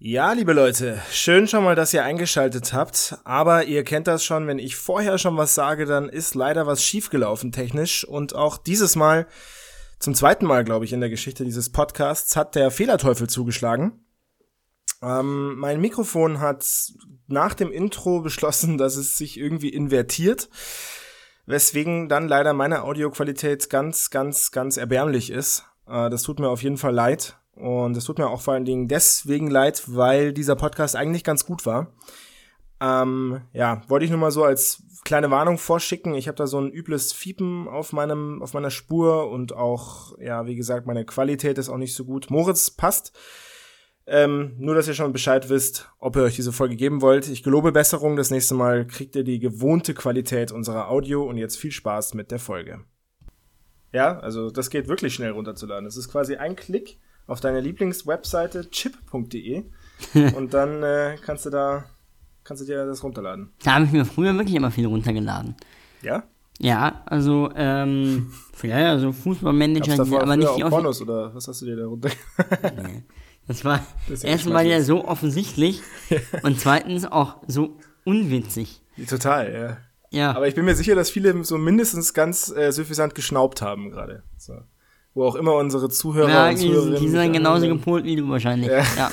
[0.00, 4.46] Ja, liebe Leute, schön schon mal, dass ihr eingeschaltet habt, aber ihr kennt das schon,
[4.46, 8.94] wenn ich vorher schon was sage, dann ist leider was schiefgelaufen technisch und auch dieses
[8.94, 9.26] Mal,
[9.98, 14.04] zum zweiten Mal, glaube ich, in der Geschichte dieses Podcasts, hat der Fehlerteufel zugeschlagen.
[15.02, 16.64] Ähm, mein Mikrofon hat
[17.26, 20.48] nach dem Intro beschlossen, dass es sich irgendwie invertiert,
[21.44, 25.64] weswegen dann leider meine Audioqualität ganz, ganz, ganz erbärmlich ist.
[25.88, 27.36] Äh, das tut mir auf jeden Fall leid.
[27.58, 31.44] Und es tut mir auch vor allen Dingen deswegen leid, weil dieser Podcast eigentlich ganz
[31.44, 31.92] gut war.
[32.80, 36.14] Ähm, ja, wollte ich nur mal so als kleine Warnung vorschicken.
[36.14, 40.46] Ich habe da so ein übles Fiepen auf meinem auf meiner Spur und auch ja,
[40.46, 42.30] wie gesagt, meine Qualität ist auch nicht so gut.
[42.30, 43.12] Moritz passt.
[44.06, 47.28] Ähm, nur, dass ihr schon Bescheid wisst, ob ihr euch diese Folge geben wollt.
[47.28, 48.16] Ich gelobe Besserung.
[48.16, 52.30] Das nächste Mal kriegt ihr die gewohnte Qualität unserer Audio und jetzt viel Spaß mit
[52.30, 52.84] der Folge.
[53.92, 55.86] Ja, also das geht wirklich schnell runterzuladen.
[55.86, 59.64] Es ist quasi ein Klick auf deine Lieblingswebseite chip.de
[60.34, 61.84] und dann äh, kannst du da
[62.42, 63.52] kannst du dir das runterladen.
[63.62, 65.54] Da habe ich mir früher wirklich immer viel runtergeladen.
[66.02, 66.24] Ja?
[66.58, 71.62] Ja, also ähm, ja, also Fußballmanager, davor aber nicht auch die Pornos oder was hast
[71.62, 72.10] du dir da runter?
[72.76, 73.04] nee.
[73.46, 75.80] Das war Das ist ja erstmal ja so offensichtlich
[76.42, 78.82] und zweitens auch so unwitzig.
[79.08, 79.76] Total, ja.
[80.10, 80.34] Ja.
[80.34, 84.22] Aber ich bin mir sicher, dass viele so mindestens ganz äh, suffisant geschnaubt haben gerade.
[84.36, 84.54] So.
[85.18, 87.78] Wo auch immer unsere Zuhörer ja, und die, Zuhörerinnen die sind dann genauso anhören.
[87.78, 88.70] gepolt wie du wahrscheinlich.
[88.70, 88.84] Ja.
[88.96, 89.10] Ja.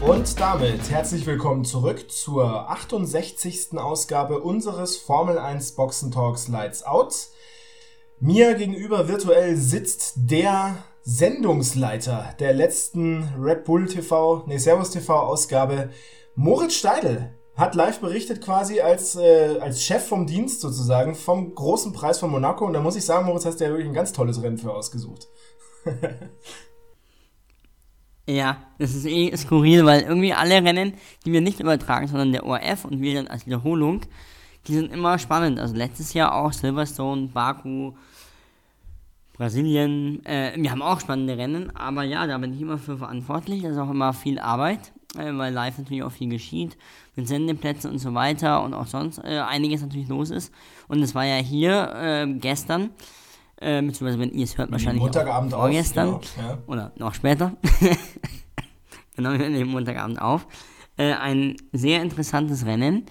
[0.00, 3.78] Und damit herzlich willkommen zurück zur 68.
[3.78, 7.28] Ausgabe unseres Formel 1 Boxen Talks Lights Out.
[8.18, 15.88] Mir gegenüber virtuell sitzt der Sendungsleiter der letzten Red Bull TV, nee, Servus TV Ausgabe,
[16.34, 17.34] Moritz Steidl.
[17.56, 22.30] Hat live berichtet quasi als, äh, als Chef vom Dienst sozusagen vom großen Preis von
[22.30, 22.66] Monaco.
[22.66, 24.72] Und da muss ich sagen, Moritz, hast du ja wirklich ein ganz tolles Rennen für
[24.72, 25.28] ausgesucht.
[28.30, 30.92] Ja, das ist eh skurril, weil irgendwie alle Rennen,
[31.24, 34.02] die wir nicht übertragen, sondern der ORF und wir dann als Wiederholung,
[34.66, 35.58] die sind immer spannend.
[35.58, 37.94] Also letztes Jahr auch Silverstone, Baku,
[39.38, 40.24] Brasilien.
[40.26, 43.62] Äh, wir haben auch spannende Rennen, aber ja, da bin ich immer für verantwortlich.
[43.62, 46.76] Das ist auch immer viel Arbeit, äh, weil live natürlich auch viel geschieht,
[47.14, 50.52] mit Sendeplätzen und so weiter und auch sonst äh, einiges natürlich los ist.
[50.88, 52.90] Und es war ja hier äh, gestern,
[53.60, 56.58] äh, beziehungsweise wenn ihr es hört, wahrscheinlich Montagabend auch auf, vorgestern genau, ja.
[56.66, 57.52] oder noch später.
[59.16, 60.48] genau, wir nehmen Montagabend auf.
[60.96, 63.06] Äh, ein sehr interessantes Rennen,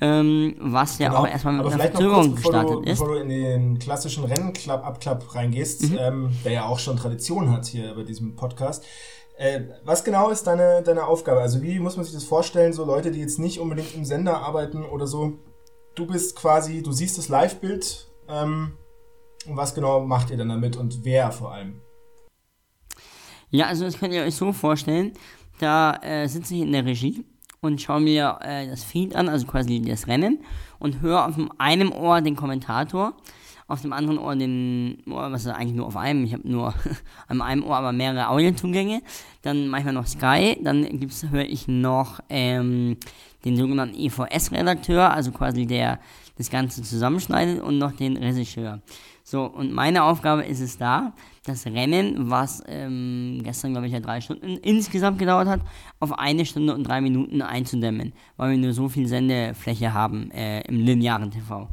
[0.00, 1.74] ähm, was ja auch erstmal mit Genau.
[1.74, 2.98] Aber einer kurz, Verzögerung bevor gestartet du, ist.
[2.98, 5.98] bevor du in den klassischen Rennabklapp reingehst, Mhm.
[6.00, 8.84] ähm, der ja auch schon Tradition hat hier bei diesem Podcast.
[9.38, 11.40] Äh, was genau ist deine, deine Aufgabe?
[11.40, 14.38] Also wie muss man sich das vorstellen, so Leute, die jetzt nicht unbedingt im Sender
[14.42, 15.38] arbeiten oder so,
[15.94, 18.72] du bist quasi, du siehst das Live-Bild ähm,
[19.46, 21.80] und was genau macht ihr dann damit und wer vor allem?
[23.50, 25.12] Ja, also das könnt ihr euch so vorstellen,
[25.58, 27.24] da äh, sitze ich in der Regie
[27.60, 30.38] und schaue mir äh, das Feed an, also quasi das Rennen.
[30.78, 33.12] Und höre auf einem Ohr den Kommentator,
[33.68, 36.74] auf dem anderen Ohr den, Ohr, was ist eigentlich nur auf einem, ich habe nur
[37.28, 39.02] an einem Ohr aber mehrere Audiozugänge,
[39.42, 40.86] dann manchmal noch Sky, dann
[41.30, 42.96] höre ich noch ähm,
[43.44, 46.00] den sogenannten EVS-Redakteur, also quasi der
[46.40, 48.80] das Ganze zusammenschneidet und noch den Regisseur.
[49.22, 51.12] So, und meine Aufgabe ist es da,
[51.44, 55.60] das Rennen, was ähm, gestern, glaube ich, ja drei Stunden insgesamt gedauert hat,
[56.00, 60.62] auf eine Stunde und drei Minuten einzudämmen, weil wir nur so viel Sendefläche haben äh,
[60.62, 61.68] im linearen TV.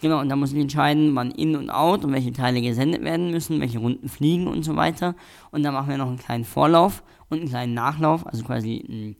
[0.00, 3.30] Genau, und da muss ich entscheiden, wann In und Out und welche Teile gesendet werden
[3.30, 5.14] müssen, welche Runden fliegen und so weiter.
[5.50, 9.14] Und dann machen wir noch einen kleinen Vorlauf und einen kleinen Nachlauf, also quasi mh,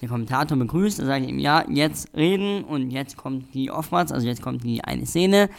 [0.00, 4.12] der Kommentator begrüßt, da sage ich ihm, ja, jetzt reden und jetzt kommt die Oftmals,
[4.12, 5.50] also jetzt kommt die eine Szene,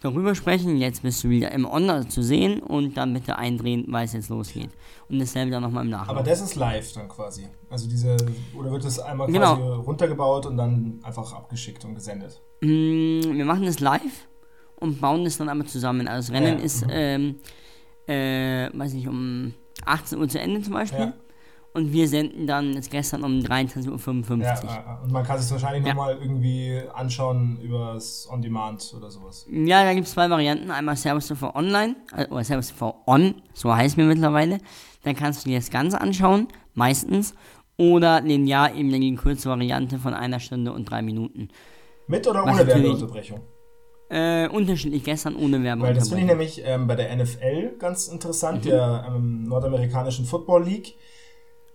[0.00, 4.04] darüber sprechen, jetzt bist du wieder im On zu sehen und dann bitte eindrehen, weil
[4.04, 4.70] es jetzt losgeht.
[5.08, 6.16] Und dasselbe dann nochmal im Nachlauf.
[6.16, 7.46] Aber das ist live dann quasi.
[7.70, 8.16] Also diese,
[8.58, 9.56] oder wird das einmal Genau.
[9.56, 12.40] quasi runtergebaut und dann einfach abgeschickt und gesendet?
[12.60, 12.66] Mm,
[13.36, 14.26] wir machen das live
[14.80, 16.08] und bauen das dann aber zusammen.
[16.08, 16.90] Also das Rennen Ja, ist, mhm.
[16.92, 17.34] ähm,
[18.08, 19.54] äh, weiß nicht, um
[19.84, 21.00] 18 Uhr zu Ende zum Beispiel.
[21.00, 21.12] Ja.
[21.76, 24.38] Und wir senden dann jetzt gestern um 23.55 Uhr.
[24.70, 25.92] Ja, und man kann es wahrscheinlich Ja.
[25.92, 29.46] nochmal irgendwie anschauen übers On-Demand oder sowas.
[29.50, 30.70] Ja, da gibt es zwei Varianten.
[30.70, 34.56] Einmal Service TV Online, äh, oder Service TV On, so heißt mir mittlerweile.
[35.04, 37.34] Dann kannst du dir das Ganze anschauen, meistens.
[37.76, 41.48] Oder linear eben die kurze Variante von einer Stunde und drei Minuten.
[42.06, 43.40] Mit oder ohne Werbeunterbrechung?
[44.08, 45.84] Äh, unterschiedlich gestern ohne Werbung.
[45.86, 48.68] Weil das finde ich nämlich ähm, bei der NFL ganz interessant, Mhm.
[48.70, 50.94] der ähm, nordamerikanischen Football League.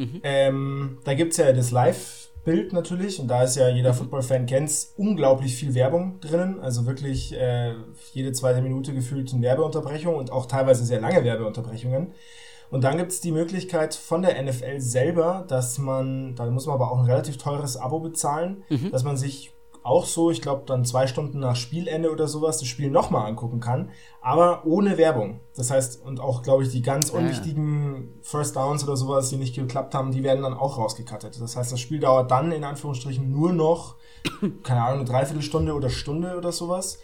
[0.01, 0.21] Mhm.
[0.24, 3.19] Ähm, da gibt es ja das Live, Bild natürlich.
[3.19, 6.59] Und da ist ja jeder Football-Fan kennt's, unglaublich viel Werbung drinnen.
[6.59, 7.74] Also wirklich äh,
[8.13, 12.13] jede zweite Minute gefühlt eine Werbeunterbrechung und auch teilweise sehr lange Werbeunterbrechungen.
[12.71, 16.92] Und dann gibt's die Möglichkeit von der NFL selber, dass man, da muss man aber
[16.92, 19.51] auch ein relativ teures Abo bezahlen, dass man sich
[19.83, 23.60] auch so, ich glaube, dann zwei Stunden nach Spielende oder sowas das Spiel nochmal angucken
[23.60, 23.89] kann,
[24.22, 25.39] aber ohne Werbung.
[25.56, 27.18] Das heißt, und auch, glaube ich, die ganz ja.
[27.18, 31.39] unwichtigen First Downs oder sowas, die nicht geklappt haben, die werden dann auch rausgekattet.
[31.42, 33.95] Das heißt, das Spiel dauert dann in Anführungsstrichen nur noch,
[34.63, 37.00] keine Ahnung, eine Dreiviertelstunde oder Stunde oder sowas.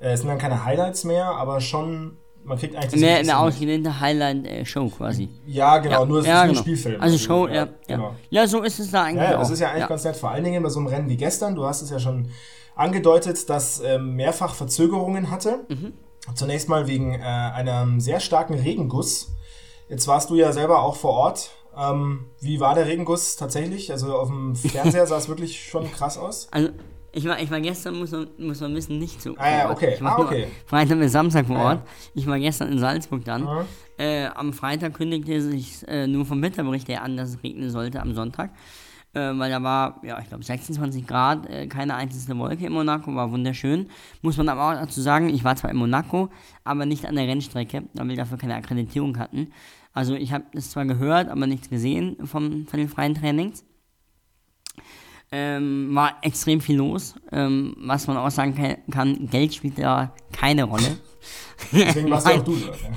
[0.00, 4.00] Äh, es sind dann keine Highlights mehr, aber schon, man kriegt eigentlich Eine, eine ausgedehnte
[4.00, 5.28] Highlight-Show quasi.
[5.46, 6.60] Ja, genau, nur es ist ja, ein genau.
[6.60, 7.00] Spielfilm.
[7.00, 7.68] Also Show, ja, ja.
[7.86, 8.14] genau.
[8.30, 9.40] Ja, so ist es da eigentlich Ja, ja, auch.
[9.40, 9.86] das ist ja eigentlich ja.
[9.88, 10.16] ganz nett.
[10.16, 11.54] Vor allen Dingen bei so einem Rennen wie gestern.
[11.54, 12.28] Du hast es ja schon
[12.76, 15.60] angedeutet, dass ähm, mehrfach Verzögerungen hatte.
[15.68, 15.92] Mhm.
[16.34, 19.32] Zunächst mal wegen äh, einem sehr starken Regenguss.
[19.88, 21.50] Jetzt warst du ja selber auch vor Ort.
[21.76, 23.90] Ähm, wie war der Regenguss tatsächlich?
[23.92, 26.48] Also auf dem Fernseher sah es wirklich schon krass aus.
[26.52, 26.70] Also,
[27.16, 29.34] ich war, ich war gestern, muss man, muss man wissen, nicht so.
[29.38, 29.76] Ah, ja, Ort.
[29.78, 29.94] okay.
[29.94, 30.46] Ich war Ah, okay.
[30.66, 31.68] Freitag bis Samstag vor Ah, ja.
[31.70, 31.88] Ort.
[32.14, 33.42] Ich war gestern in Salzburg dann.
[33.44, 33.64] Mhm.
[33.98, 38.00] Äh, am Freitag kündigte sich äh, nur vom Wetterbericht her an, dass es regnen sollte
[38.02, 38.50] am Sonntag.
[39.14, 43.14] Äh, weil da war, ja, ich glaube 26 Grad, äh, keine einzige Wolke in Monaco,
[43.14, 43.88] war wunderschön.
[44.20, 46.28] Muss man aber auch dazu sagen, ich war zwar in Monaco,
[46.64, 49.52] aber nicht an der Rennstrecke, weil wir dafür keine Akkreditierung hatten.
[49.94, 53.64] Also ich habe das zwar gehört, aber nichts gesehen vom, von den freien Trainings.
[55.32, 57.14] Ähm, war extrem viel los.
[57.32, 58.54] Ähm, was man auch sagen
[58.90, 60.98] kann, Geld spielt da keine Rolle.
[61.72, 62.80] Deswegen warst du auch du dort.
[62.80, 62.88] Ja.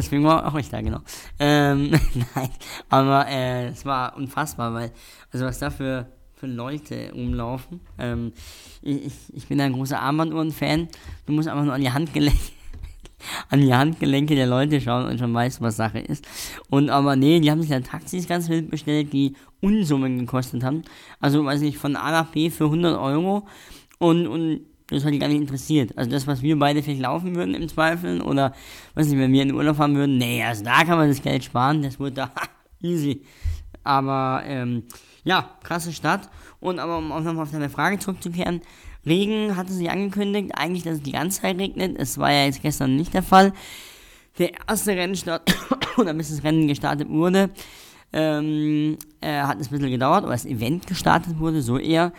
[0.00, 0.98] Deswegen war auch ich da, genau.
[1.38, 1.90] Ähm,
[2.34, 2.50] nein,
[2.88, 4.90] aber äh, es war unfassbar, weil,
[5.32, 7.80] also was da für, für Leute rumlaufen.
[7.98, 8.32] Ähm,
[8.82, 10.88] ich, ich- bin ein großer Armbanduhren-Fan.
[11.26, 12.38] Du musst einfach nur an die Handgelenke,
[13.50, 16.26] an die Handgelenke der Leute schauen und schon weißt, was Sache ist.
[16.68, 20.82] Und aber nee, die haben sich dann Taxis ganz wild bestellt, die Unsummen gekostet haben.
[21.20, 23.46] Also, weiß nicht, von A nach B für 100 Euro.
[23.98, 25.96] Und, und das hat die gar nicht interessiert.
[25.96, 28.52] Also das, was wir beide vielleicht laufen würden im Zweifel oder,
[28.94, 31.22] weiß nicht, wenn wir in den Urlaub fahren würden, nee, also da kann man das
[31.22, 32.30] Geld sparen, das wird da
[32.82, 33.22] easy.
[33.82, 34.84] Aber, ähm,
[35.24, 36.30] ja, krasse Stadt.
[36.60, 38.60] Und aber um auch nochmal auf deine Frage zurückzukehren,
[39.06, 41.96] Regen hatte sie angekündigt, eigentlich, dass es die ganze Zeit regnet.
[41.98, 43.52] Es war ja jetzt gestern nicht der Fall.
[44.38, 45.42] Der erste Rennstart,
[45.96, 47.50] oder bis das Rennen gestartet wurde,
[48.12, 52.12] ähm, äh, hat es ein bisschen gedauert, oder das Event gestartet wurde, so eher.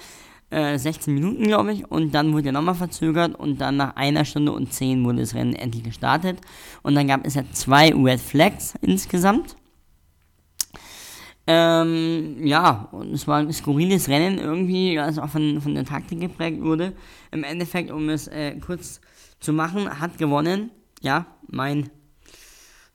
[0.49, 4.23] Äh, 16 Minuten, glaube ich, und dann wurde er nochmal verzögert und dann nach einer
[4.23, 6.39] Stunde und 10 wurde das Rennen endlich gestartet.
[6.83, 9.57] Und dann gab es ja zwei Red Flags insgesamt.
[11.49, 16.19] Ähm, ja, und es war ein skurriles Rennen irgendwie, das auch von, von der Taktik
[16.19, 16.93] geprägt wurde.
[17.31, 18.99] Im Endeffekt, um es äh, kurz
[19.39, 20.71] zu machen, hat gewonnen,
[21.01, 21.89] ja, mein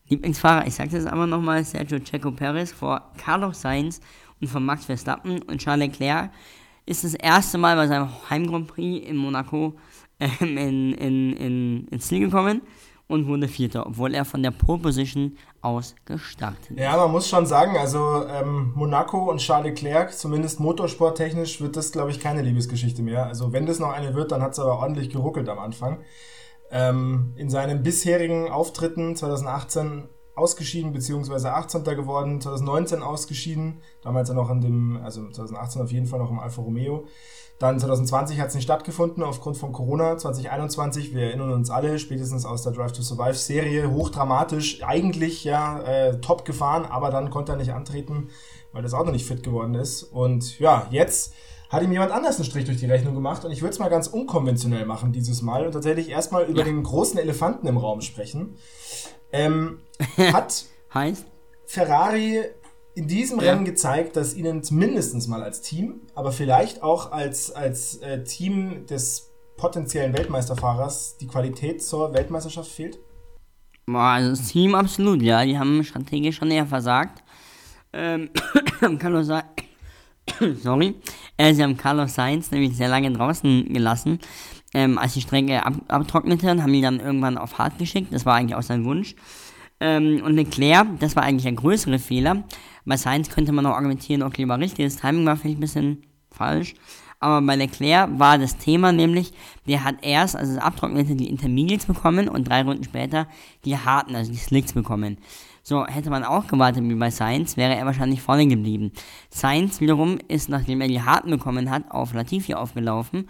[0.08, 4.00] Lieblingsfahrer, ich sage es aber nochmal, Sergio Checo Perez vor Carlos Sainz
[4.40, 6.30] und von Max Verstappen und Charles Leclerc
[6.84, 9.78] ist das erste Mal bei seinem Heim Grand Prix in Monaco
[10.20, 12.60] ähm, in, in, in, ins Ziel gekommen
[13.08, 16.78] und wurde Vierter, obwohl er von der Pole Position aus gestartet ist.
[16.78, 21.92] Ja, man muss schon sagen, also ähm, Monaco und Charles Leclerc, zumindest motorsporttechnisch, wird das,
[21.92, 23.26] glaube ich, keine Liebesgeschichte mehr.
[23.26, 26.00] Also wenn das noch eine wird, dann hat es aber ordentlich geruckelt am Anfang.
[26.70, 31.84] Ähm, in seinen bisherigen Auftritten 2018 ausgeschieden, beziehungsweise 18.
[31.84, 36.38] geworden, 2019 ausgeschieden, damals ja noch in dem, also 2018 auf jeden Fall noch im
[36.38, 37.04] Alfa Romeo.
[37.58, 40.16] Dann 2020 hat es nicht stattgefunden aufgrund von Corona.
[40.18, 45.80] 2021, wir erinnern uns alle, spätestens aus der Drive to Survive Serie, hochdramatisch, eigentlich ja
[45.82, 48.28] äh, top gefahren, aber dann konnte er nicht antreten,
[48.72, 50.02] weil das Auto nicht fit geworden ist.
[50.02, 51.34] Und ja, jetzt
[51.68, 53.88] hat ihm jemand anders einen Strich durch die Rechnung gemacht und ich würde es mal
[53.88, 56.64] ganz unkonventionell machen dieses Mal und tatsächlich erstmal über Ja.
[56.64, 58.56] den großen Elefanten im Raum sprechen.
[59.32, 59.80] Ähm,
[60.32, 61.26] hat Heißt,
[61.66, 62.42] Ferrari
[62.94, 63.52] in diesem Ja.
[63.52, 68.86] Rennen gezeigt, dass ihnen mindestens mal als Team, aber vielleicht auch als, als äh, Team
[68.86, 72.98] des potenziellen Weltmeisterfahrers die Qualität zur Weltmeisterschaft fehlt?
[73.86, 77.22] also das Team absolut, ja, die haben strategisch schon eher versagt.
[77.92, 78.30] Ähm,
[78.98, 79.46] Carlos Sainz,
[80.62, 80.94] sorry,
[81.36, 84.18] äh, sie haben Carlos Sainz nämlich sehr lange draußen gelassen.
[84.74, 88.36] Ähm, als die Strecke ab abtrocknete, haben die dann irgendwann auf hart geschickt, das war
[88.36, 89.14] eigentlich auch sein Wunsch.
[89.80, 92.44] Ähm, und Leclerc, das war eigentlich ein größere Fehler.
[92.84, 96.02] Bei Sainz könnte man auch argumentieren, okay, war richtig, das Timing war vielleicht ein bisschen
[96.30, 96.74] falsch.
[97.22, 99.32] Aber bei Leclerc war das Thema nämlich,
[99.68, 103.28] der hat erst, als es abtrocknete, die Intermediates bekommen und drei Runden später
[103.64, 105.18] die harten, also die Slicks bekommen.
[105.62, 108.90] So, hätte man auch gewartet wie bei Sainz, wäre er wahrscheinlich vorne geblieben.
[109.30, 113.28] Sainz wiederum ist, nachdem er die harten bekommen hat, auf Latifi aufgelaufen,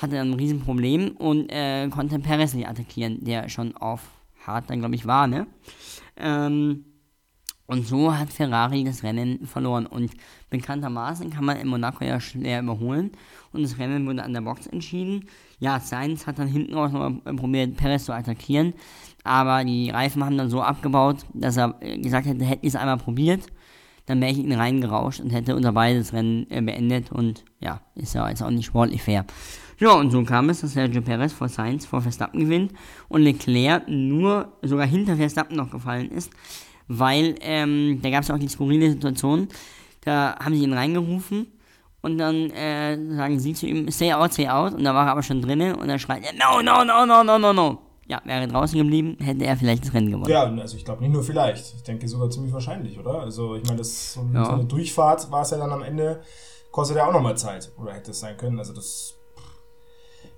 [0.00, 4.02] hatte dann ein Riesenproblem und äh, konnte Perez nicht attackieren, der schon auf
[4.46, 5.46] hart dann, glaube ich, war, ne?
[6.16, 6.84] Ähm,
[7.70, 9.84] Und so hat Ferrari das Rennen verloren.
[9.84, 10.10] Und
[10.48, 13.10] bekanntermaßen kann man in Monaco ja schwer überholen.
[13.52, 15.26] Und das Rennen wurde an der Box entschieden.
[15.58, 18.72] Ja, Sainz hat dann hinten raus noch probiert, Perez zu attackieren.
[19.22, 22.76] Aber die Reifen haben dann so abgebaut, dass er äh, gesagt hätte, hätte ich es
[22.76, 23.46] einmal probiert,
[24.06, 27.12] dann wäre ich ihn reingerauscht und hätte unser beides Rennen äh, beendet.
[27.12, 29.26] Und ja, ist ja jetzt auch nicht sportlich fair.
[29.78, 32.72] Ja, und so kam es, dass Sergio Perez vor Sainz vor Verstappen gewinnt
[33.08, 36.30] und Leclerc nur sogar hinter Verstappen noch gefallen ist,
[36.88, 39.48] weil ähm, da gab es auch die skurrile Situation,
[40.04, 41.46] da haben sie ihn reingerufen
[42.00, 45.12] und dann äh, sagen sie zu ihm, stay out, stay out und da war er
[45.12, 47.78] aber schon drinnen und er schreit, no, no, no, no, no, no, no.
[48.06, 50.30] Ja, wäre er draußen geblieben, hätte er vielleicht das Rennen gewonnen.
[50.30, 51.74] Ja, also ich glaube nicht nur vielleicht.
[51.76, 53.20] Ich denke sogar ziemlich wahrscheinlich, oder?
[53.20, 54.46] Also ich meine, das so, Ja.
[54.46, 56.22] so eine Durchfahrt war es ja dann am Ende,
[56.70, 57.70] kostet ja auch nochmal Zeit.
[57.76, 58.58] Oder hätte es sein können.
[58.58, 59.14] Also das.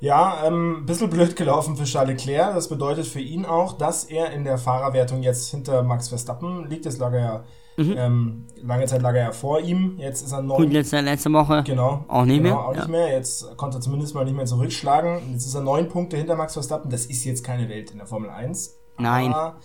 [0.01, 2.55] Ja, ähm, ein bisschen blöd gelaufen für Charles Leclerc.
[2.55, 6.87] Das bedeutet für ihn auch, dass er in der Fahrerwertung jetzt hinter Max Verstappen liegt.
[6.87, 7.45] Das lag er ja,
[7.79, 9.97] ähm, lange Zeit lag er ja vor ihm.
[9.99, 10.63] Jetzt ist er neun.
[10.65, 12.05] Gut, letzte, letzte Woche Genau.
[12.09, 12.59] auch nicht genau, mehr.
[12.67, 12.89] Auch nicht ja.
[12.91, 13.09] mehr.
[13.13, 15.33] Jetzt konnte er zumindest mal nicht mehr zurückschlagen.
[15.33, 16.91] Jetzt ist er neun Punkte hinter Max Verstappen.
[16.91, 18.75] Das ist jetzt keine Welt in der Formel 1.
[18.99, 19.33] Nein.
[19.35, 19.57] Aber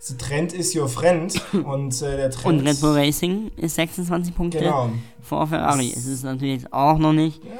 [0.00, 1.40] the Trend is your friend.
[1.64, 2.60] Und äh, der Trend.
[2.60, 4.90] Und Red Bull Racing ist 26 Punkte Genau.
[5.22, 5.92] vor Ferrari.
[5.96, 7.50] Es ist natürlich jetzt auch noch nicht Ja,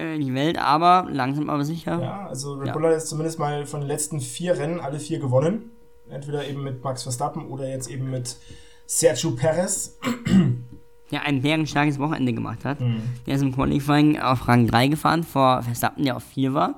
[0.00, 2.00] äh, die Welt, aber langsam aber sicher.
[2.00, 2.72] ja, also Red Ja.
[2.72, 5.70] Bull hat jetzt zumindest mal von den letzten vier Rennen alle vier gewonnen.
[6.08, 8.36] Entweder eben mit Max Verstappen oder jetzt eben mit
[8.86, 9.98] Sergio Perez.
[11.10, 12.80] der ein bärenstarkes Wochenende gemacht hat.
[12.80, 13.02] Mhm.
[13.26, 16.76] Der ist im Qualifying auf Rang 3 gefahren, vor Verstappen, der auf 4 war.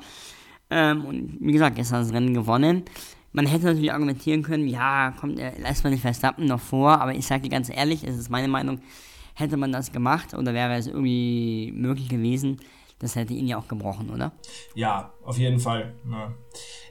[0.71, 2.85] Ähm, und wie gesagt, gestern das Rennen gewonnen.
[3.33, 7.15] Man hätte natürlich argumentieren können, ja, kommt, äh, lässt man den Verstappen noch vor, aber
[7.15, 8.81] ich sage dir ganz ehrlich, es ist meine Meinung,
[9.35, 12.59] hätte man das gemacht oder wäre es irgendwie möglich gewesen,
[13.03, 14.31] das hätte ihn ja auch gebrochen, oder?
[14.75, 15.93] Ja, auf jeden Fall.
[16.09, 16.33] Ja,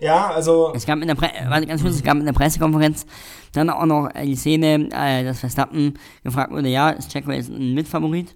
[0.01, 0.73] ja also.
[0.75, 3.05] Es gab in der Pre äh, warte, ganz kurz, es gab in der Pressekonferenz
[3.53, 7.73] dann auch noch die Szene, äh, dass Verstappen gefragt wurde, ja, ist Checo jetzt ein
[7.73, 8.35] Mitfavorit?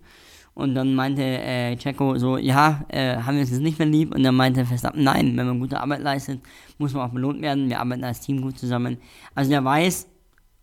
[0.53, 4.15] Und dann meinte äh, Checo so, ja, äh, haben wir es jetzt nicht mehr lieb?
[4.15, 6.39] Und dann meinte Verstappen, nein, wenn man gute Arbeit leistet,
[6.77, 7.67] muss man auch belohnt werden.
[7.67, 8.97] Wir arbeiten als Team gut zusammen.
[9.35, 10.07] Also der weiß,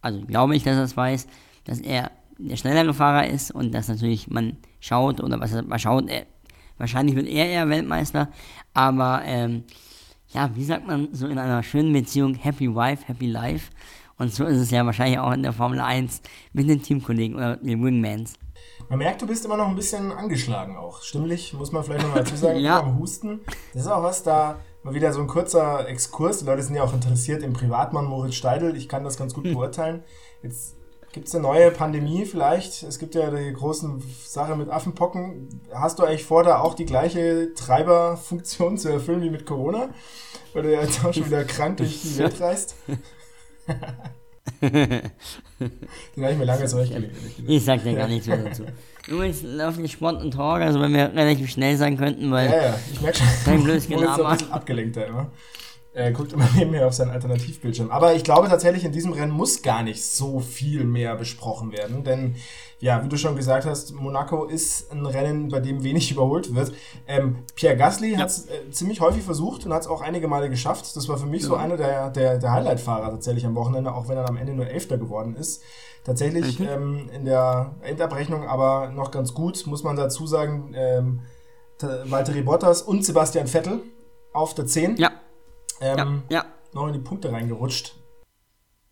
[0.01, 1.27] also glaube ich, dass er es weiß,
[1.65, 6.09] dass er der schnellere Fahrer ist und dass natürlich man schaut oder was man schaut,
[6.09, 6.25] äh,
[6.79, 8.29] wahrscheinlich wird er eher Weltmeister,
[8.75, 9.65] aber ähm,
[10.29, 13.71] ja, wie sagt man so in einer schönen Beziehung, Happy Wife, Happy Life.
[14.19, 17.57] Und so ist es ja wahrscheinlich auch in der Formel 1 mit den Teamkollegen oder
[17.57, 18.35] den Wingmans.
[18.89, 21.03] Man merkt, du bist immer noch ein bisschen angeschlagen auch.
[21.03, 22.81] Stimmlich, muss man vielleicht nochmal dazu sagen, Ja.
[22.81, 23.41] am Husten.
[23.73, 26.39] Das ist auch was da, mal wieder so ein kurzer Exkurs.
[26.41, 28.77] Die Leute sind ja auch interessiert im Privatmann Moritz Steidl.
[28.77, 29.43] Ich kann das ganz Hm.
[29.43, 30.03] gut beurteilen.
[30.43, 30.77] Jetzt
[31.13, 32.83] gibt es eine neue Pandemie vielleicht.
[32.83, 35.61] Es gibt ja die großen Sache mit Affenpocken.
[35.73, 39.91] Hast du eigentlich vor, da auch die gleiche Treiberfunktion zu erfüllen wie mit Corona?
[40.55, 42.75] Weil du ja jetzt auch schon wieder krank durch die Welt reist?
[44.61, 45.13] Den
[46.17, 47.15] habe ich mir lange zurechtgelegt.
[47.47, 48.65] Ich sag dir gar nichts mehr dazu.
[49.07, 52.63] Übrigens laufen die Sport und Talk, also wenn wir relativ schnell sein könnten, weil Ja,
[52.63, 53.27] ja, ich merke schon.
[53.45, 55.31] Kein blödes bisschen abgelenkt da immer.
[55.95, 57.91] Er guckt immer nebenher auf seinen Alternativbildschirm.
[57.91, 62.03] Aber ich glaube tatsächlich, in diesem Rennen muss gar nicht so viel mehr besprochen werden.
[62.03, 62.37] Denn,
[62.81, 66.73] ja, wie du schon gesagt hast, Monaco ist ein Rennen, bei dem wenig überholt wird.
[67.07, 70.49] Ähm, Pierre Gasly hat es äh, ziemlich häufig versucht und hat es auch einige Male
[70.49, 70.97] geschafft.
[70.97, 74.17] Das war für mich so einer der, der, der Highlight-Fahrer tatsächlich am Wochenende, auch wenn
[74.17, 75.63] er am Ende nur Elfter geworden ist.
[76.05, 80.75] Tatsächlich ähm, in der Endabrechnung aber noch ganz gut, muss man dazu sagen.
[80.75, 81.21] Ähm,
[82.05, 83.81] Valtteri Bottas und Sebastian Vettel
[84.33, 84.97] auf der 10.
[84.97, 85.11] ja,
[85.83, 86.45] Ähm, ja, ja.
[86.75, 87.95] Noch in die Punkte reingerutscht.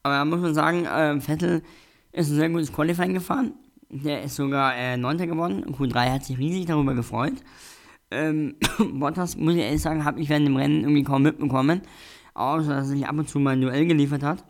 [0.03, 1.63] Aber da muss man sagen, äh, Vettel
[2.13, 3.55] ist ein sehr gutes Qualifying gefahren.
[3.89, 5.65] Der ist sogar äh, Neunter geworden.
[5.75, 7.35] Q3 hat sich riesig darüber gefreut.
[8.11, 8.57] Ähm,
[8.95, 11.83] Bottas, muss ich ehrlich sagen, habe ich während dem Rennen irgendwie kaum mitbekommen.
[12.35, 14.45] Außer, dass er sich ab und zu mal ein Duell geliefert hat.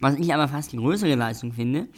[0.00, 1.88] Was ich aber fast die größere Leistung finde,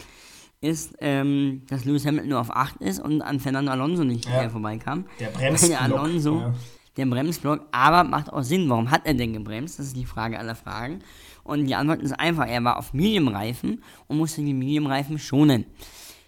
[0.60, 4.48] ist, ähm, dass Lewis Hamilton nur auf 8 ist und an Fernando Alonso nicht Ja.
[4.48, 5.04] vorbeikam.
[5.20, 5.30] Der.
[5.68, 6.54] Der Alonso, Ja.
[6.98, 8.68] Der Bremsblock, aber macht auch Sinn.
[8.68, 9.78] Warum hat er denn gebremst?
[9.78, 10.98] Das ist die Frage aller Fragen.
[11.44, 15.64] Und die Antwort ist einfach, er war auf Medium-Reifen und musste die Medium-Reifen schonen.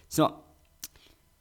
[0.07, 0.29] So.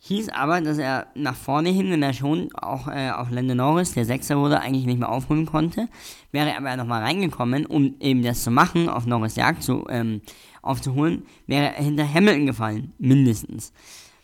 [0.02, 3.92] Hieß aber, dass er nach vorne hin, wenn er schon auch äh, auf Lando Norris,
[3.92, 5.88] der Sechser wurde, eigentlich nicht mehr aufholen konnte.
[6.32, 10.22] Wäre er aber nochmal reingekommen, um eben das zu machen, auf Norris Jagd zu, ähm,
[10.62, 13.74] aufzuholen, wäre er hinter Hamilton gefallen, mindestens.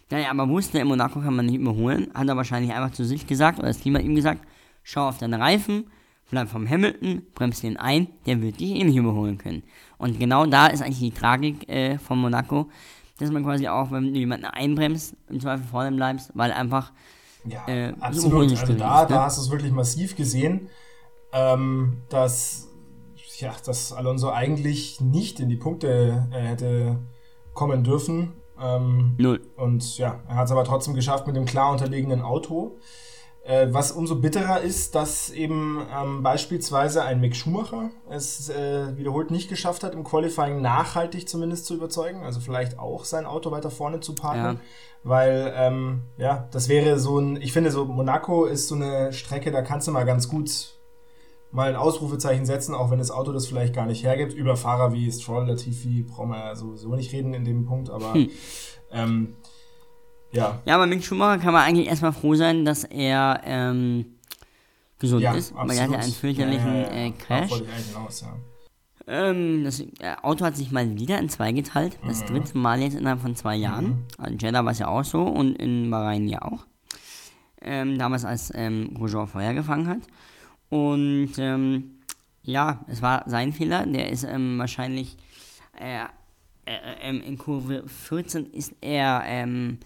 [0.09, 3.05] Da er aber wusste, in Monaco kann man nicht überholen, hat er wahrscheinlich einfach zu
[3.05, 4.47] sich gesagt, oder das hat ihm gesagt,
[4.89, 5.91] schau auf deine Reifen,
[6.31, 9.65] bleib vom Hamilton, bremst den ein, der wird dich eh nicht überholen können.
[9.99, 12.69] Und genau da ist eigentlich die Tragik äh, von Monaco,
[13.19, 16.93] dass man quasi auch, wenn du jemanden einbremst, im Zweifel vorne bleibst, weil einfach,
[17.45, 18.33] Ja, Äh, absolut.
[18.33, 19.17] so Also da, ist, ne?
[19.17, 20.69] da hast du es wirklich massiv gesehen,
[21.33, 22.69] ähm, dass,
[23.39, 26.99] ja, dass Alonso eigentlich nicht in die Punkte äh, hätte
[27.55, 28.35] kommen dürfen.
[28.61, 29.41] Ähm, Null.
[29.57, 32.79] und ja, er hat es aber trotzdem geschafft mit dem klar unterlegenen Auto.
[33.47, 39.31] Äh, was umso bitterer ist, dass eben ähm, beispielsweise ein Mick Schumacher es äh, wiederholt
[39.31, 42.25] nicht geschafft hat, im Qualifying nachhaltig zumindest zu überzeugen.
[42.25, 44.39] Also vielleicht auch sein Auto weiter vorne zu parken.
[44.39, 44.57] Ja.
[45.05, 49.53] Weil, ähm, ja, das wäre so ein, ich finde so, Monaco ist so eine Strecke,
[49.53, 50.75] da kannst du mal ganz gut
[51.53, 54.35] mal ein Ausrufezeichen setzen, auch wenn das Auto das vielleicht gar nicht hergibt.
[54.35, 58.31] Über Fahrer wie Stroll, Latifi brauchen wir sowieso nicht reden in dem Punkt, aber Hm.
[58.91, 59.37] ähm,
[60.33, 64.07] ja, Ja, aber Mick Schumacher kann man eigentlich erstmal froh sein, dass er ähm,
[64.99, 65.55] gesund ja, ist.
[65.55, 67.63] Weil er hatte einen fürchterlichen Ja, ja, äh, Crash.
[69.09, 71.97] Ähm, das äh, Auto hat sich mal wieder in zwei geteilt.
[72.07, 72.27] Das Mhm.
[72.27, 74.05] dritte Mal jetzt innerhalb von zwei Jahren.
[74.19, 76.67] Also in Jeddah war es ja auch so und in Bahrain ja auch.
[77.63, 80.01] Ähm, damals als ähm, Grosjean Feuer gefangen hat.
[80.71, 81.99] Und ähm,
[82.43, 83.87] ja, es war sein Fehler.
[83.87, 85.17] Der ist ähm, wahrscheinlich
[85.81, 86.01] äh,
[86.65, 89.79] äh, ähm, in Kurve 14 ist er ähm,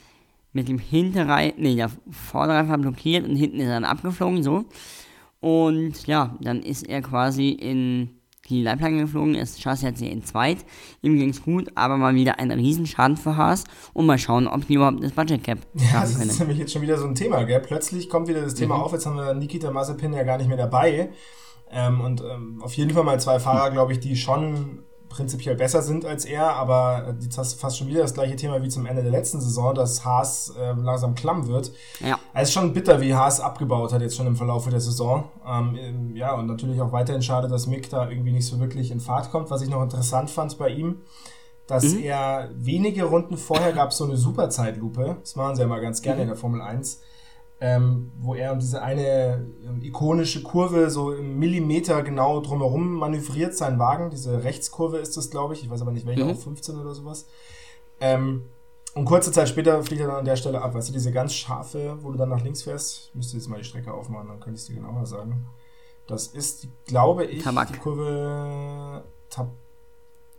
[0.52, 4.64] mit dem Hinterreifen, nee, der Vorderreifen war blockiert und hinten ist er dann abgeflogen, so.
[5.40, 8.10] Und ja, dann ist er quasi in
[8.48, 10.58] die Leitplanke geflogen, das Chassis hat sie entzweit,
[11.02, 14.74] ihm ging's gut, aber mal wieder ein Riesenschaden für Haas und mal schauen, ob die
[14.74, 16.38] überhaupt das Budget Cap Ja, das ist können.
[16.40, 17.60] nämlich jetzt schon wieder so ein Thema, gell?
[17.60, 18.58] Plötzlich kommt wieder das Mhm.
[18.58, 21.10] Thema auf, jetzt haben wir Nikita Mazepin ja gar nicht mehr dabei.
[21.70, 24.80] Ähm, und ähm, auf jeden Fall mal zwei Fahrer, glaube ich, die schon
[25.10, 28.62] prinzipiell besser sind als er, aber jetzt hast du fast schon wieder das gleiche Thema
[28.62, 31.72] wie zum Ende der letzten Saison, dass Haas äh, langsam klamm wird.
[31.98, 35.24] Ja, Es ist schon bitter, wie Haas abgebaut hat jetzt schon im Verlauf der Saison.
[35.46, 38.90] Ähm, ähm, ja, und natürlich auch weiterhin schade, dass Mick da irgendwie nicht so wirklich
[38.90, 39.50] in Fahrt kommt.
[39.50, 41.02] Was ich noch interessant fand bei ihm,
[41.66, 45.16] dass er wenige Runden vorher gab so eine Superzeitlupe.
[45.20, 47.00] Das machen sie ja mal ganz gerne in der Formel 1.
[47.62, 53.54] Ähm, wo er um diese eine ähm, ikonische Kurve so im Millimeter genau drumherum manövriert,
[53.54, 54.08] sein Wagen.
[54.10, 55.62] Diese Rechtskurve ist das, glaube ich.
[55.64, 56.30] Ich weiß aber nicht welche, Mhm.
[56.30, 57.26] auf 15 oder sowas.
[58.00, 58.46] Ähm,
[58.94, 60.74] und kurze Zeit später fliegt er dann an der Stelle ab.
[60.74, 63.58] Weißt du, diese ganz scharfe, wo du dann nach links fährst, ich müsste jetzt mal
[63.58, 65.46] die Strecke aufmachen, dann könnte ich es dir genauer sagen.
[66.06, 67.68] Das ist, glaube ich, Tabak.
[67.68, 69.50] die Kurve Tab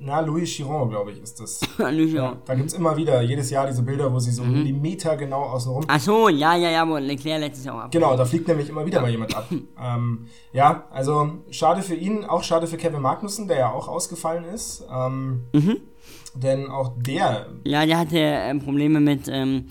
[0.04, 1.60] Na, Louis Chiron, glaube ich, ist das.
[1.78, 2.24] Lucio.
[2.24, 5.72] Ja, da gibt's immer wieder, jedes Jahr diese Bilder, wo sie so Millimeter genau außen
[5.72, 7.92] rum Ach so, ja, ja, ja, wo Leclerc letztes Jahr auch ab.
[7.92, 9.48] Genau, da fliegt nämlich immer wieder mal jemand ab.
[9.80, 14.46] ähm, ja, also schade für ihn, auch schade für Kevin Magnussen, der ja auch ausgefallen
[14.46, 14.84] ist.
[14.92, 15.78] Ähm, Mhm.
[16.34, 19.66] Denn auch der, Ja, der hatte ähm, Probleme mit ähm,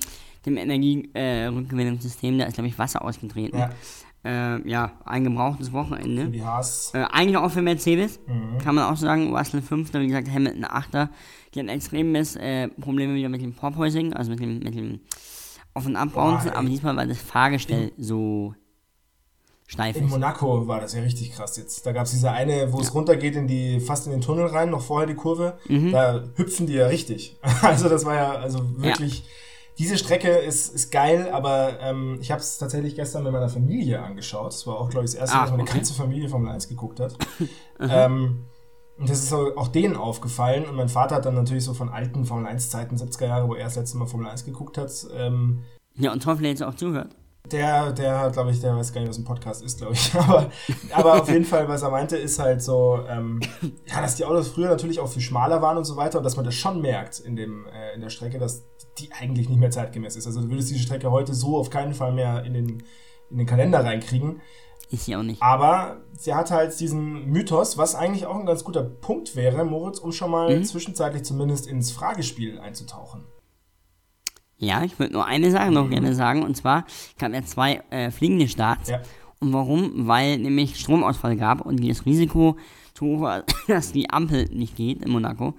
[0.46, 3.58] dem Energierückgewinnungssystem, da ist, glaube ich, Wasser ausgetreten.
[3.58, 3.70] ja,
[4.22, 6.24] Äh, ja, ein gebrauchtes Wochenende.
[6.24, 8.58] für die Haas, Äh, eigentlich auch für Mercedes, Mhm.
[8.58, 9.34] kann man auch sagen.
[9.34, 11.08] Russell 5., wie gesagt, Hamilton 8.
[11.54, 15.00] Die hatten extremes äh, Probleme wieder mit dem Porpoising, also mit dem, mit dem
[15.72, 18.54] Auf- und Abbouncen, aber diesmal war das Fahrgestell so
[19.66, 20.10] steif in ist.
[20.10, 21.86] Monaco war das ja richtig krass jetzt.
[21.86, 24.82] Da gab's diese eine, wo es runtergeht in die, fast in den Tunnel rein, noch
[24.82, 25.58] vorher die Kurve.
[25.68, 25.92] Mhm.
[25.92, 27.36] Da hüpfen die ja richtig.
[27.62, 29.24] Also das war ja, also wirklich,
[29.80, 34.02] diese Strecke ist, ist geil, aber ähm, ich habe es tatsächlich gestern mit meiner Familie
[34.02, 34.52] angeschaut.
[34.52, 35.72] Das war auch, glaube ich, das erste Mal, Ah, dass meine okay.
[35.78, 37.16] ganze Familie Formel 1 geguckt hat.
[37.80, 38.44] ähm,
[38.98, 40.66] und das ist auch denen aufgefallen.
[40.68, 43.64] Und mein Vater hat dann natürlich so von alten Formel 1-Zeiten, 70er Jahre, wo er
[43.64, 45.62] das letzte Mal Formel 1 geguckt hat, ähm,
[45.94, 47.16] Ja, und Toffel jetzt auch zuhört.
[47.52, 50.14] Der, der, glaube ich, der weiß gar nicht, was ein Podcast ist, glaube ich.
[50.18, 50.50] Aber,
[50.92, 53.40] aber auf jeden Fall, was er meinte, ist halt so, ähm,
[53.86, 56.36] ja, dass die Autos früher natürlich auch viel schmaler waren und so weiter und dass
[56.36, 58.64] man das schon merkt in, dem, äh, in der Strecke, dass
[58.98, 60.26] die eigentlich nicht mehr zeitgemäß ist.
[60.26, 62.82] Also du würdest diese Strecke heute so auf keinen Fall mehr in den,
[63.30, 64.40] in den Kalender reinkriegen.
[64.90, 65.40] Ist sie auch nicht.
[65.40, 69.98] Aber sie hat halt diesen Mythos, was eigentlich auch ein ganz guter Punkt wäre, Moritz,
[70.00, 70.64] um schon mal Mhm.
[70.64, 73.24] zwischenzeitlich zumindest ins Fragespiel einzutauchen.
[74.60, 76.84] Ja, ich würde nur eine Sache noch gerne sagen, und zwar
[77.18, 78.90] gab es zwei äh, fliegende Starts.
[78.90, 79.00] Ja.
[79.40, 80.06] Und warum?
[80.06, 82.56] Weil nämlich Stromausfall gab und das Risiko
[82.92, 85.54] zu hoch war, dass die Ampel nicht geht in Monaco.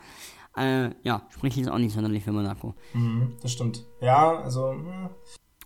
[0.56, 2.76] Äh, ja, spricht jetzt auch nicht sonderlich für Monaco.
[2.94, 3.86] Mhm, das stimmt.
[4.02, 5.10] Ja, also, hm,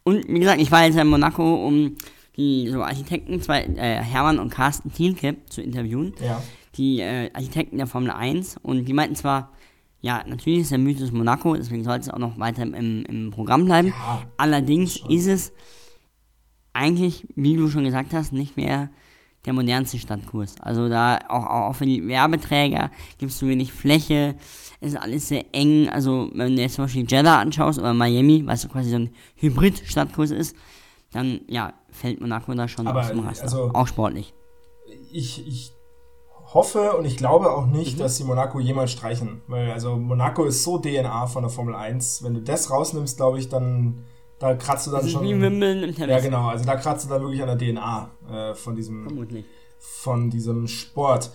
[0.04, 1.96] Und wie gesagt, ich war jetzt in Monaco, um
[2.38, 6.14] die so Architekten, zwei, äh, Hermann und Carsten Thielke zu interviewen.
[6.22, 6.42] ja.
[6.78, 8.58] Die äh, Architekten der Formel 1.
[8.62, 9.54] Und die meinten zwar,
[10.02, 13.66] ja, natürlich ist der Mythos Monaco, deswegen sollte es auch noch weiter im, im Programm
[13.66, 13.88] bleiben.
[13.90, 15.10] Ja, Allerdings schon.
[15.10, 15.54] ist es
[16.74, 18.90] eigentlich, wie du schon gesagt hast, nicht mehr
[19.46, 20.56] der modernste Stadtkurs.
[20.60, 24.36] Also da auch, auch für die Werbeträger gibt es zu wenig Fläche,
[24.82, 25.88] es ist alles sehr eng.
[25.90, 29.10] Also wenn du jetzt zum Beispiel Jeddah anschaust oder Miami, was so quasi so ein
[29.36, 30.56] Hybrid-Stadtkurs ist,
[31.12, 33.44] dann ja, fällt Monaco da schon Aber, aus dem Raster.
[33.46, 34.34] also- auch sportlich.
[35.12, 35.72] ich, ich
[36.56, 37.74] hoffe und ich glaube auch Mhm.
[37.74, 39.42] nicht, dass sie Monaco jemals streichen.
[39.48, 42.24] Weil also Monaco ist so DNA von der Formel 1.
[42.24, 44.06] Wenn du das rausnimmst, glaube ich, dann
[44.40, 45.24] da kratzt du dann schon.
[45.24, 46.10] wie Wimbledon im Tennis.
[46.16, 46.48] ja, genau.
[46.50, 49.46] Also da kratzt du dann wirklich an der DNA äh, von diesem Vermutlich.
[49.80, 51.30] von diesem Sport.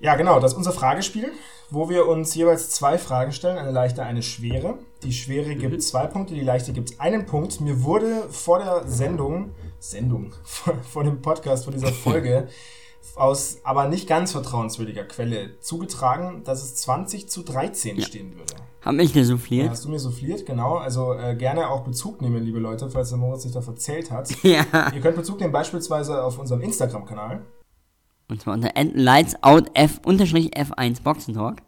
[0.00, 1.32] Ja, genau, das ist unser Fragespiel,
[1.70, 4.74] wo wir uns jeweils zwei Fragen stellen, eine leichte, eine schwere.
[5.02, 7.60] Die schwere gibt zwei Punkte, die leichte gibt einen Punkt.
[7.60, 12.48] Mir wurde vor der Sendung, Sendung, vor, vor dem Podcast, vor dieser Folge,
[13.16, 18.54] aus aber nicht ganz vertrauenswürdiger Quelle zugetragen, dass es 20 zu 13 stehen würde.
[18.84, 19.70] Hab mich Ja, gesouffliert.
[19.70, 20.76] hast du mir souffliert, genau.
[20.76, 24.28] Also äh, gerne auch Bezug nehmen, liebe Leute, falls der Moritz sich da verzählt hat.
[24.42, 24.64] Ja.
[24.94, 27.44] Ihr könnt Bezug nehmen beispielsweise auf unserem Instagram-Kanal.
[28.30, 29.68] Und zwar unter lightsoutf
[30.04, 31.58] F1 Boxentalk.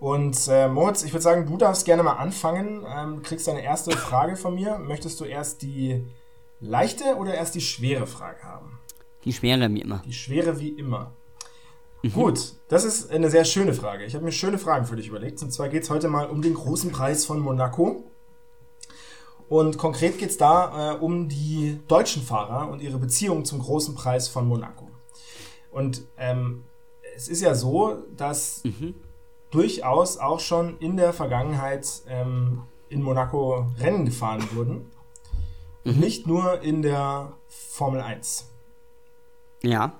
[0.00, 2.84] Und äh, Moritz, ich würde sagen, du darfst gerne mal anfangen.
[2.88, 4.78] Ähm, du kriegst deine erste Frage von mir.
[4.78, 6.04] Möchtest du erst die
[6.60, 8.78] leichte oder erst die schwere Frage haben?
[9.24, 10.02] Die schwere wie immer.
[10.06, 11.12] Die schwere wie immer.
[12.14, 14.04] Gut, das ist eine sehr schöne Frage.
[14.06, 15.42] Ich habe mir schöne Fragen für dich überlegt.
[15.42, 18.04] Und zwar geht es heute mal um den großen Preis von Monaco.
[19.50, 23.94] Und konkret geht es da äh, um die deutschen Fahrer und ihre Beziehung zum großen
[23.94, 24.88] Preis von Monaco.
[25.70, 26.64] Und ähm,
[27.14, 28.62] es ist ja so, dass
[29.50, 34.90] durchaus auch schon in der Vergangenheit ähm, in Monaco Rennen gefahren wurden.
[35.84, 38.49] Und nicht nur in der Formel 1.
[39.62, 39.92] Ja.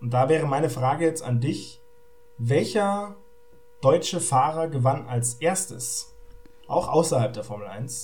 [0.00, 1.80] Und da wäre meine Frage jetzt an dich.
[2.38, 3.16] Welcher
[3.80, 6.14] deutsche Fahrer gewann als erstes,
[6.66, 8.02] auch außerhalb der Formel 1,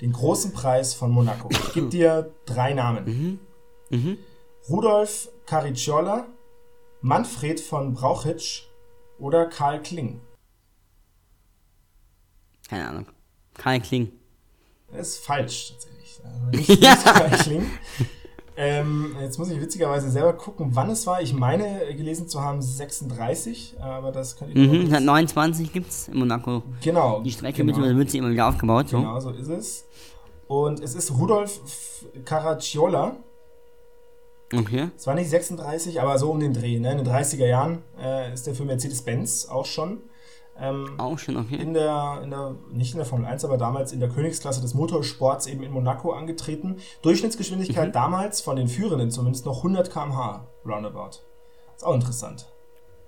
[0.00, 1.48] den großen Preis von Monaco?
[1.50, 3.40] Ich gebe dir drei Namen.
[4.68, 6.26] Rudolf Caricciola,
[7.00, 8.64] Manfred von Brauchitsch
[9.18, 10.20] oder Karl Kling.
[12.68, 13.06] Keine Ahnung.
[13.54, 14.12] Karl Kling.
[14.92, 15.96] Das ist falsch tatsächlich.
[16.22, 17.70] Also nicht, nicht Karl Kling.
[18.62, 21.22] Ähm, jetzt muss ich witzigerweise selber gucken, wann es war.
[21.22, 26.08] Ich meine, äh, gelesen zu haben 36, aber das könnt ihr Mhm, seit 29 gibt's
[26.08, 26.62] in Monaco.
[26.82, 27.22] Genau.
[27.22, 27.96] Die Strecke genau.
[27.96, 28.90] wird sie immer wieder aufgebaut.
[28.90, 28.98] So.
[28.98, 29.86] Genau, so ist es.
[30.46, 31.58] Und es ist Rudolf
[32.26, 33.16] Caracciola.
[34.52, 34.90] Okay.
[34.94, 36.78] Es war nicht 36, aber so um den Dreh.
[36.78, 36.92] Ne?
[36.92, 40.02] In den 30er Jahren äh, ist der für Mercedes-Benz auch schon.
[40.60, 41.56] Ähm, Auch schon okay.
[41.56, 44.74] in der, in der, nicht in der Formel 1, aber damals in der Königsklasse des
[44.74, 46.76] Motorsports eben in Monaco angetreten.
[47.02, 47.92] Durchschnittsgeschwindigkeit Mhm.
[47.92, 51.20] damals von den Führenden zumindest noch 100 km/h roundabout.
[51.76, 52.46] Ist auch interessant.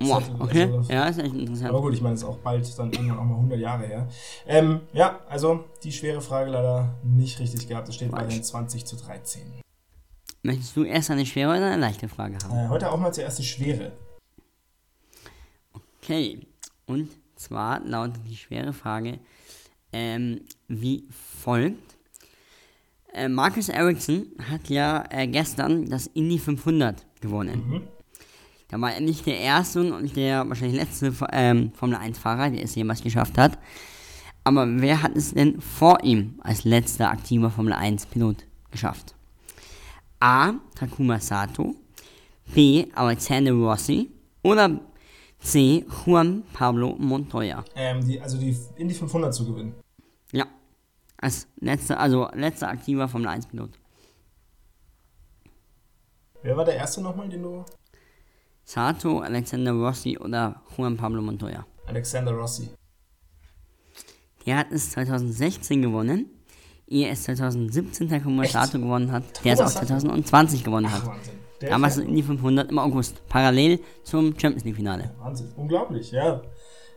[0.02, 0.62] Hat- okay.
[0.64, 1.68] also- Ja, ist echt interessant.
[1.70, 4.08] Aber gut, ich meine, es ist auch bald dann irgendwann auch mal 100 Jahre her.
[4.46, 7.88] Ähm, ja, also die schwere Frage leider nicht richtig gehabt.
[7.88, 8.34] Es steht bei Falsch.
[8.34, 9.42] den 20 zu 13.
[10.42, 12.56] Möchtest du erst eine schwere oder eine leichte Frage haben?
[12.58, 13.92] Äh, heute auch mal zuerst die schwere.
[16.02, 16.46] Okay.
[16.86, 17.10] Und
[17.42, 19.18] zwar lautet die schwere Frage
[19.92, 21.96] ähm, wie folgt.
[23.12, 27.82] Äh, Marcus Ericsson hat ja äh, gestern das Indy 500 gewonnen.
[28.68, 32.74] Da war er nicht der erste und der wahrscheinlich letzte ähm, Formel 1-Fahrer, der es
[32.74, 33.58] jemals geschafft hat.
[34.44, 39.14] Aber wer hat es denn vor ihm als letzter aktiver Formel 1-Pilot geschafft?
[40.20, 40.54] A.
[40.74, 41.76] Takuma Sato,
[42.54, 42.86] B.
[42.94, 44.10] Alexander Rossi
[44.42, 44.80] oder
[45.42, 45.84] C.
[46.04, 47.64] Juan Pablo Montoya.
[47.74, 49.74] Ähm, die, also die Indy 500 zu gewinnen.
[50.30, 50.46] Ja.
[51.18, 53.70] Als letzter, also letzter aktiver Formel 1-Pilot.
[56.42, 57.64] Wer war der erste nochmal, den du?
[58.64, 61.66] Sato, Alexander Rossi oder Juan Pablo Montoya.
[61.86, 62.70] Alexander Rossi.
[64.46, 66.30] Der hat es 2016 gewonnen,
[66.88, 68.52] ehe es 2017 Takuma Echt?
[68.52, 69.86] Sato gewonnen hat, der es auch Sato?
[69.86, 71.06] 2020 gewonnen Ach, hat.
[71.06, 71.34] Wahnsinn.
[71.62, 75.04] Der Damals in die 500 im August, parallel zum Champions League Finale.
[75.04, 75.48] ja, Wahnsinn.
[75.56, 76.42] Unglaublich, ja.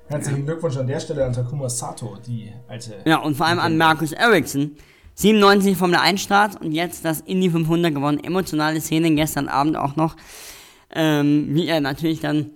[0.08, 2.96] Herzlichen Glückwunsch an der Stelle an Takuma Sato, die alte.
[3.06, 4.76] Ja, und vor allem an Marcus Ericsson.
[5.16, 8.24] 97 Formel 1 Start und jetzt das Indy 500 gewonnen.
[8.24, 10.16] Emotionale Szene gestern Abend auch noch.
[10.94, 12.52] Ähm, wie er natürlich dann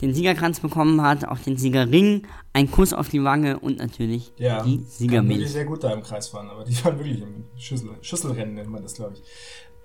[0.00, 2.22] den Siegerkranz bekommen hat, auch den Siegerring,
[2.54, 5.50] ein Kuss auf die Wange und natürlich Ja, die kann wirklich Siegermilch.
[5.52, 8.82] sehr gut da im Kreis fahren, aber die waren wirklich im Schüssel, Schüsselrennen, nennt man
[8.82, 9.22] das, glaube ich.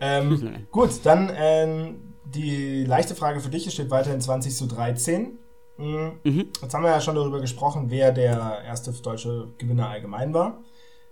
[0.02, 5.38] Ähm, gut, dann ähm, die leichte Frage für dich, es steht weiterhin 20 zu 13.
[5.78, 6.48] Mhm.
[6.62, 10.60] Jetzt haben wir ja schon darüber gesprochen, wer der erste deutsche Gewinner allgemein war.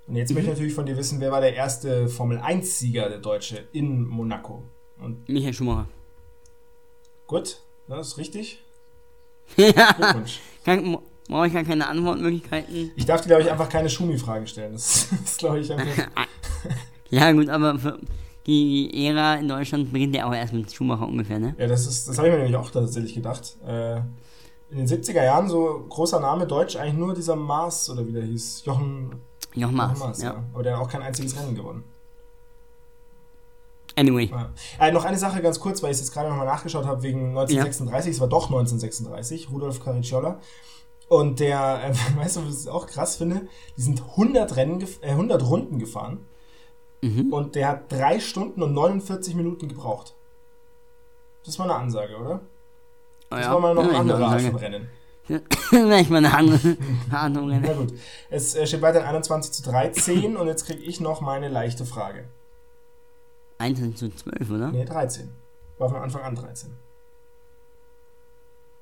[0.08, 3.68] Und jetzt möchte ich natürlich von dir wissen, wer war der erste Formel-1-Sieger der Deutsche
[3.74, 4.64] in Monaco?
[5.00, 5.88] Und Michael Schumacher.
[7.28, 8.64] gut, das ist richtig.
[9.56, 10.40] ja, Glückwunsch.
[10.66, 10.98] kann,
[11.28, 12.92] brauche ich gar keine Antwortmöglichkeiten.
[12.96, 14.74] Ich darf dir, glaube ich, einfach keine Schumi-Fragen stellen.
[14.74, 16.08] Das ist, glaube ich, einfach.
[17.12, 17.98] Ja gut, aber für
[18.50, 21.56] die Ära in Deutschland beginnt ja auch erst mit Schumacher ungefähr, ne?
[21.60, 23.58] Ja, das ist, das habe ich mir nämlich auch tatsächlich gedacht.
[23.66, 23.98] Äh,
[24.72, 28.24] in den 70er Jahren so großer Name Deutsch, eigentlich nur dieser Maas oder wie der
[28.24, 29.22] hieß, Jochen,
[29.54, 30.34] Jochen Jochen Maas, Maas, ja.
[30.34, 30.44] ja.
[30.54, 31.84] Aber der hat auch kein einziges Rennen gewonnen.
[33.96, 34.32] Anyway.
[34.32, 34.50] Ja.
[34.80, 37.38] Äh, noch eine Sache ganz kurz, weil ich es jetzt gerade nochmal nachgeschaut habe wegen
[37.38, 38.14] 1936.
[38.14, 40.40] Es war doch 1936, Rudolf Caricciola.
[41.08, 43.48] Und der, äh, weißt du, was ich auch krass finde?
[43.78, 46.26] Die sind 100, Rennen, äh, 100 Runden gefahren.
[47.02, 47.32] Mhm.
[47.32, 50.16] Und der hat 3 Stunden und 49 Minuten gebraucht.
[51.46, 52.42] Das war eine Ansage, oder?
[53.30, 53.54] Das ja.
[53.54, 54.90] war mal noch Ja, ein ich anderer noch Art von Rennen.
[55.70, 56.78] Vielleicht mal eine andere
[57.12, 57.50] Ahnung.
[57.64, 57.94] Na gut.
[58.30, 61.86] Es äh, steht weiter in 21 zu 13 und jetzt kriege ich noch meine leichte
[61.86, 62.26] Frage.
[63.60, 64.72] 1 zu 12, oder?
[64.72, 65.30] Nee, 13.
[65.78, 66.72] War von Anfang an 13.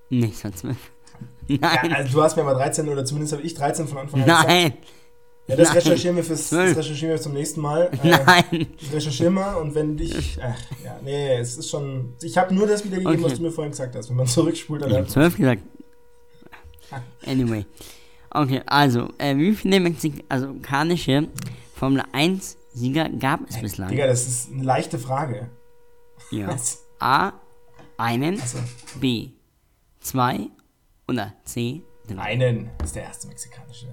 [0.10, 0.78] Nicht zu 12.
[1.48, 1.94] Ja, Nein.
[1.94, 4.74] also du hast mir mal 13 oder zumindest habe ich 13 von Anfang an gesagt.
[5.48, 5.78] Ja, das Nein.
[5.78, 6.78] recherchieren wir fürs das Zwölf.
[6.78, 7.90] recherchieren wir zum nächsten Mal.
[8.04, 8.68] Äh, Nein.
[8.80, 10.38] Ich recherchiere mal und wenn dich.
[10.42, 12.14] Ach, ja, nee, es ist schon.
[12.22, 13.32] Ich habe nur das wiedergegeben, Okay.
[13.32, 14.10] was du mir vorhin gesagt hast.
[14.10, 15.62] Wenn man zurückspult, dann Ich habe hört 12 gesagt.
[17.26, 17.66] Anyway.
[18.30, 21.28] Okay, also, äh, wie viele mexikanische
[21.76, 23.90] Formel 1 Sieger gab es bislang?
[23.90, 25.50] Digga, das ist eine leichte Frage.
[26.32, 26.48] ja.
[26.54, 26.84] Was?
[27.00, 27.32] A.
[27.98, 28.40] Einen.
[28.40, 28.60] Also,
[29.00, 29.30] B.
[30.00, 30.48] Zwei.
[31.08, 31.82] Oder C.
[32.08, 32.22] Drei.
[32.22, 33.88] einen ist der erste mexikanische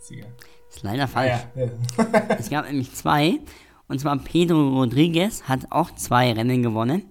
[0.00, 0.26] Sieger.
[0.74, 1.40] Ist leider Ah, falsch.
[1.56, 1.64] ja.
[1.64, 1.70] ja.
[2.38, 3.38] Es gab nämlich zwei.
[3.88, 7.02] Und zwar Pedro Rodriguez hat auch zwei Rennen gewonnen.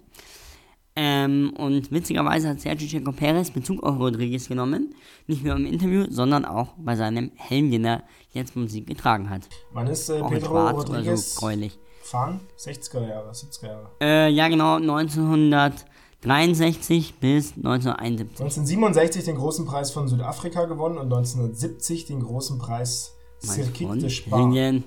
[0.96, 4.94] Ähm, und witzigerweise hat Sergio Checo Perez Bezug auf Rodriguez genommen.
[5.26, 9.28] Nicht nur im Interview, sondern auch bei seinem Helm, den er jetzt beim Sieg getragen
[9.30, 9.42] hat.
[9.72, 11.80] Wann ist äh, Auch Pedro schwarz oder Rodriguez so gräulich.
[12.04, 12.42] fahren?
[12.60, 13.90] 60er Jahre, 70er Jahre.
[14.02, 18.40] Äh, ja genau, 1963 bis 1971.
[18.42, 23.16] 1967 den großen Preis von Südafrika gewonnen und 1970 den großen Preis
[23.48, 24.38] Circuit Von de Spa.
[24.38, 24.84] Belgien.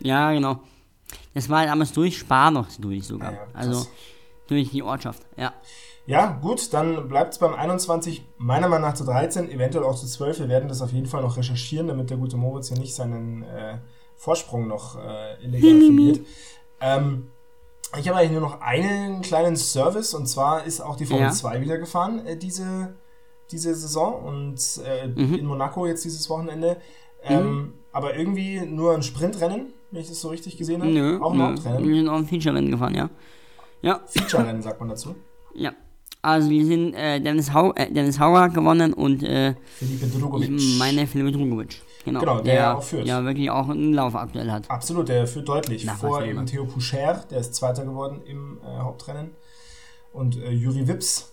[0.00, 0.60] Ja, genau.
[1.32, 3.32] Das war damals durch Spa noch durch sogar.
[3.32, 3.86] Ja, ja, also
[4.46, 5.52] durch die Ortschaft, ja.
[6.06, 10.06] Ja, gut, dann bleibt es beim 21, meiner Meinung nach zu 13, eventuell auch zu
[10.06, 10.40] 12.
[10.40, 13.42] Wir werden das auf jeden Fall noch recherchieren, damit der gute Moritz hier nicht seinen
[13.42, 13.78] äh,
[14.16, 16.20] Vorsprung noch äh, illegal verliert.
[16.80, 17.28] Ähm,
[17.98, 21.32] ich habe eigentlich nur noch einen kleinen Service und zwar ist auch die Formel Ja.
[21.32, 22.96] 2 wieder gefahren äh, diese,
[23.50, 26.76] diese Saison und äh, in Monaco jetzt dieses Wochenende.
[27.28, 30.90] Ähm, Aber irgendwie nur ein Sprintrennen, wenn ich das so richtig gesehen habe.
[30.92, 31.44] Nö, auch ein nö.
[31.44, 31.88] Hauptrennen.
[31.88, 33.10] Wir sind auch ein Feature-Rennen gefahren, ja.
[33.82, 35.14] Ja, Feature-Rennen sagt man dazu.
[35.54, 35.72] ja.
[36.22, 40.52] Also wir sind, äh, Dennis, Hau äh, Dennis Hauer gewonnen und äh, Felipe Drugovic.
[40.78, 41.82] meine Philipp Drugovic.
[42.06, 43.06] Genau, Genau, der ja auch führt.
[43.06, 44.70] ja wirklich auch einen Lauf aktuell hat.
[44.70, 45.84] Absolut, der führt deutlich.
[45.84, 49.32] Nach Vor eben Theo Poucher, der ist Zweiter geworden im äh, Hauptrennen.
[50.14, 51.30] Und äh, Juri Wips,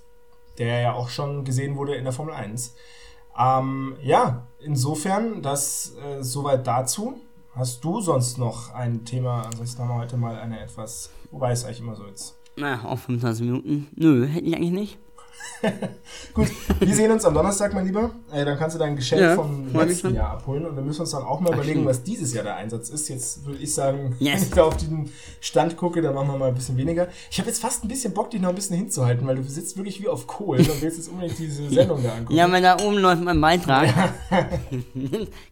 [0.57, 2.75] der ja auch schon gesehen wurde in der Formel 1.
[3.41, 7.15] Ähm, ja, insofern, das äh, soweit dazu.
[7.53, 9.41] Hast du sonst noch ein Thema?
[9.43, 11.09] Ansonsten haben wir heute mal eine etwas.
[11.31, 12.37] Wobei es eigentlich immer so ist.
[12.55, 13.87] Naja, auch 25 Minuten.
[13.95, 14.99] Nö, hätte ich eigentlich nicht.
[16.33, 16.47] Gut,
[16.79, 18.09] wir sehen uns am Donnerstag, mein Lieber.
[18.31, 20.15] Äh, dann kannst du dein Geschenk Ja, vom letzten.
[20.15, 20.65] Jahr abholen.
[20.65, 21.89] Und wir müssen uns dann auch mal Ach, überlegen, stimmt.
[21.89, 23.07] was dieses Jahr der Einsatz ist.
[23.09, 24.33] Jetzt würde ich sagen, Yes.
[24.35, 27.07] wenn ich da auf den Stand gucke, dann machen wir mal ein bisschen weniger.
[27.29, 29.77] Ich habe jetzt fast ein bisschen Bock, dich noch ein bisschen hinzuhalten, weil du sitzt
[29.77, 32.35] wirklich wie auf Kohlen und willst jetzt unbedingt diese Sendung da angucken.
[32.35, 33.93] Ja, weil da oben läuft mein Beitrag.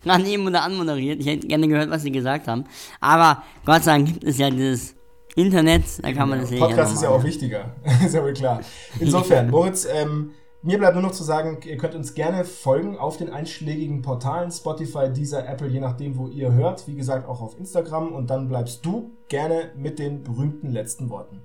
[0.04, 1.20] Gerade eben oder anmoderiert.
[1.20, 2.64] Ich hätte gerne gehört, was sie gesagt haben.
[3.00, 4.96] Aber Gott sei Dank gibt es ja dieses
[5.40, 7.76] Internet, da kann man das ja Podcast ist ja auch wichtiger.
[8.06, 8.60] ist ja wohl klar.
[9.00, 13.16] Insofern, Moritz, ähm, mir bleibt nur noch zu sagen, ihr könnt uns gerne folgen auf
[13.16, 16.86] den einschlägigen Portalen, Spotify, Deezer, Apple, je nachdem, wo ihr hört.
[16.88, 18.12] Wie gesagt, auch auf Instagram.
[18.12, 21.42] Und dann bleibst du gerne mit den berühmten letzten Worten.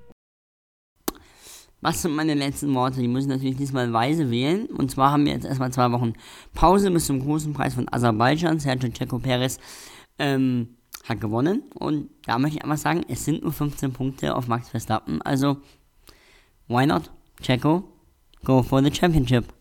[1.81, 2.99] Was sind meine letzten Worte?
[2.99, 4.67] Die muss ich natürlich diesmal weise wählen.
[4.67, 6.15] Und zwar haben wir jetzt erstmal zwei Wochen
[6.53, 8.59] Pause bis zum großen Preis von Aserbaidschan.
[8.59, 9.59] Sergio Checo Perez
[10.19, 11.63] ähm, hat gewonnen.
[11.75, 15.23] Und da möchte ich einfach sagen, es sind nur 15 Punkte auf Max Verstappen.
[15.23, 15.59] Also,
[16.69, 17.11] why not?
[17.41, 17.85] Checo,
[18.45, 19.53] go for the championship.